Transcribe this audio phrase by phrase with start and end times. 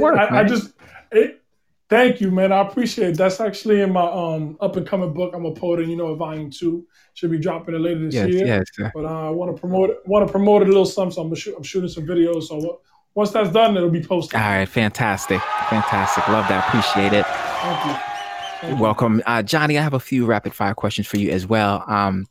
[0.00, 0.72] Work, I, I just
[1.10, 1.42] it,
[1.88, 2.52] thank you, man.
[2.52, 3.18] I appreciate it.
[3.18, 5.34] That's actually in my um up and coming book.
[5.34, 8.28] I'm a poet, and you know, volume two should be dropping it later this yes,
[8.28, 8.46] year.
[8.46, 8.64] yes.
[8.72, 8.90] sir.
[8.94, 9.98] But uh, I want to promote it.
[10.06, 11.14] Want to promote it a little something.
[11.14, 12.44] So I'm, shoot, I'm shooting some videos.
[12.44, 12.80] So what,
[13.14, 14.40] once that's done, it'll be posted.
[14.40, 16.26] All right, fantastic, fantastic.
[16.28, 16.66] Love that.
[16.68, 17.26] Appreciate it.
[17.26, 18.12] Thank you.
[18.60, 18.82] Thank you.
[18.82, 19.78] Welcome, uh, Johnny.
[19.78, 21.84] I have a few rapid fire questions for you as well.
[21.86, 22.26] Um,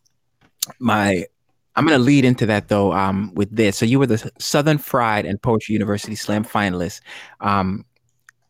[0.80, 1.26] my,
[1.76, 3.78] I'm going to lead into that though um, with this.
[3.78, 7.02] So you were the Southern Fried and Poetry University Slam finalist.
[7.40, 7.86] Um,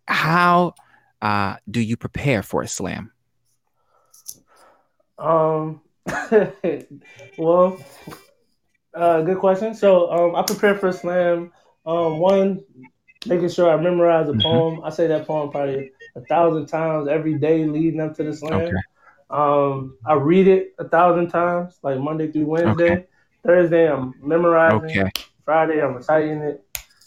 [0.08, 0.74] how
[1.22, 3.12] uh, do you prepare for a slam?
[5.18, 5.82] Um,
[7.38, 7.80] well,
[8.94, 9.76] uh, good question.
[9.76, 11.52] So, um, I prepare for a slam.
[11.86, 12.64] Um, one,
[13.26, 14.42] making sure I memorize a Mhm.
[14.42, 14.82] poem.
[14.84, 18.62] I say that poem probably a thousand times every day leading up to the slam.
[18.62, 18.78] Okay.
[19.30, 22.92] Um, I read it a thousand times, like Monday through Wednesday.
[22.92, 23.08] Okay.
[23.46, 24.98] Thursday, I'm memorizing.
[25.00, 25.12] Okay.
[25.46, 26.64] Friday, I'm reciting it.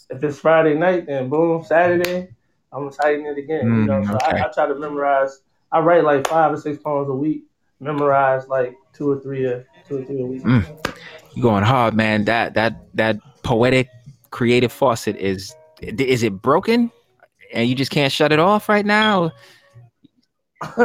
[0.09, 2.27] If it's Friday night, then boom, Saturday,
[2.71, 3.65] I'm reciting it again.
[3.65, 4.37] you know, Mm, so okay.
[4.41, 5.41] I, I try to memorize.
[5.71, 7.43] I write like five or six poems a week.
[7.79, 10.43] Memorize like two or three a two or three a week.
[10.43, 10.95] Mm.
[11.33, 12.25] You're going hard, man.
[12.25, 13.89] That that that poetic,
[14.31, 16.91] creative faucet is is it broken,
[17.53, 19.31] and you just can't shut it off right now?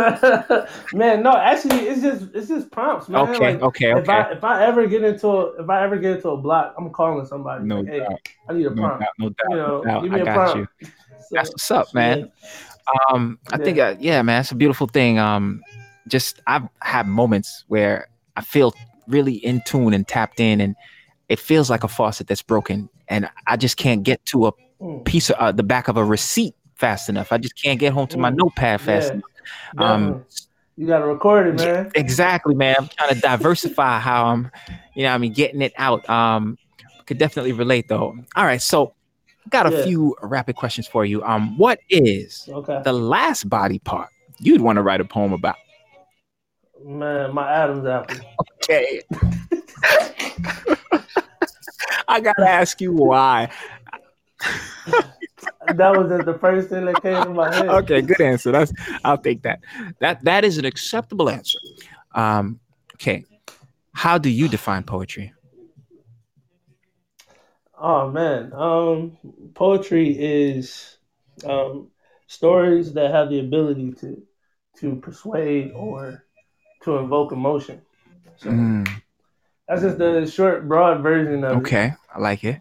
[0.92, 3.28] man, no, actually, it's just it's just prompts, man.
[3.28, 3.52] Okay.
[3.54, 3.90] Like, Okay.
[3.92, 6.74] If I if I ever get into a, if I ever get into a block,
[6.76, 7.64] I'm calling somebody.
[7.64, 8.20] No like, hey, doubt.
[8.48, 9.00] I need a No prompt.
[9.00, 9.08] doubt.
[9.18, 9.36] No doubt.
[9.44, 10.02] You No know, doubt.
[10.02, 10.56] give me I got prompt.
[10.80, 10.86] you.
[10.86, 12.30] So, That's what's up, man.
[13.12, 15.18] Um, I think, uh, yeah, man, it's a beautiful thing.
[15.18, 15.62] Um,
[16.08, 18.74] just I've had moments where I feel
[19.06, 20.74] really in tune and tapped in, and
[21.28, 25.04] it feels like a faucet that's broken, and I just can't get to a Mm,
[25.04, 27.32] piece of uh, the back of a receipt fast enough.
[27.32, 28.36] I just can't get home to my Mm.
[28.36, 29.24] notepad fast yeah, enough.
[29.78, 30.24] Um,
[30.76, 31.90] you gotta record it, man.
[31.94, 32.76] Exactly, man.
[32.78, 34.50] I'm trying to diversify how I'm,
[34.94, 36.08] you know, what I mean, getting it out.
[36.08, 36.58] Um,
[37.06, 38.16] could definitely relate though.
[38.36, 38.94] All right, so
[39.50, 39.82] got a Yeah.
[39.84, 41.22] few rapid questions for you.
[41.24, 45.56] Um, what is Okay, the last body part you'd want to write a poem about?
[46.82, 48.16] man, my Adam's apple.
[48.62, 49.02] Okay.
[52.08, 53.50] I gotta ask you why.
[55.80, 57.70] That was just the first thing that came to my head.
[57.70, 58.52] Okay, good answer.
[58.52, 58.72] That's
[59.04, 59.60] I'll take that.
[60.00, 61.58] That that is an acceptable answer.
[62.14, 62.60] Um,
[62.96, 63.24] okay.
[63.92, 65.32] How do you define poetry?
[67.78, 69.16] Oh man, um,
[69.54, 70.98] poetry is
[71.44, 71.88] um,
[72.26, 74.22] stories that have the ability to
[74.80, 76.24] to persuade or
[76.82, 77.82] to invoke emotion.
[78.36, 79.02] So Mm,
[79.68, 81.66] that's just the short, broad version of it.
[81.66, 82.60] okay, I like it.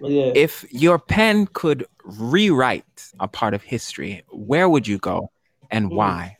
[0.00, 5.30] Yeah, If your pen could rewrite a part of history, where would you go
[5.70, 5.96] and Mm.
[5.96, 6.36] why?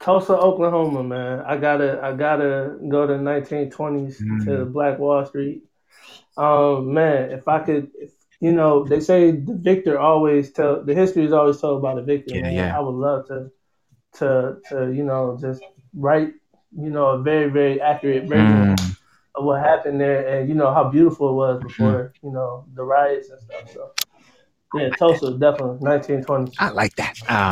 [0.00, 1.40] Tulsa, Oklahoma, man.
[1.40, 4.72] I gotta, I gotta go to 1920s to Mm.
[4.72, 5.62] Black Wall Street.
[6.36, 8.10] Um, man, if I could, if,
[8.40, 12.02] you know, they say the victor always tell the history is always told by the
[12.02, 12.34] victor.
[12.34, 12.52] Yeah, man.
[12.54, 12.76] yeah.
[12.76, 13.50] I would love to,
[14.14, 15.62] to, to, you know, just
[15.94, 16.34] write,
[16.76, 18.96] you know, a very, very accurate version Mm,
[19.34, 22.82] of what happened there, and you know how beautiful it was before, you know, the
[22.82, 23.70] riots and stuff.
[23.72, 23.90] So,
[24.74, 26.54] yeah, Tulsa, definitely 1920s.
[26.58, 27.14] I like that.
[27.28, 27.32] Uh,